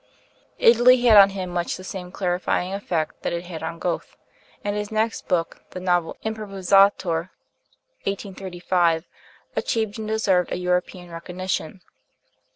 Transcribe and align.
Italy 0.57 0.99
had 1.05 1.15
on 1.15 1.29
him 1.29 1.51
much 1.51 1.77
the 1.77 1.83
same 1.83 2.11
clarifying 2.11 2.73
effect 2.73 3.21
that 3.21 3.33
it 3.33 3.45
had 3.45 3.61
on 3.61 3.77
Goethe; 3.77 4.17
and 4.63 4.75
his 4.75 4.91
next 4.91 5.27
book, 5.27 5.61
the 5.69 5.79
novel 5.79 6.17
'Improvisatore' 6.25 7.29
(1835), 8.05 9.05
achieved 9.55 9.99
and 9.99 10.07
deserved 10.07 10.51
a 10.51 10.57
European 10.57 11.11
recognition. 11.11 11.81